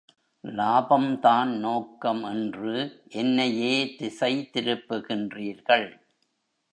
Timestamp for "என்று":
2.23-2.73